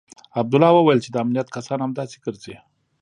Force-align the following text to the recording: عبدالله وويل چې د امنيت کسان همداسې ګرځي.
عبدالله 0.39 0.69
وويل 0.75 0.99
چې 1.05 1.09
د 1.11 1.15
امنيت 1.23 1.47
کسان 1.55 1.79
همداسې 1.81 2.17
ګرځي. 2.25 2.55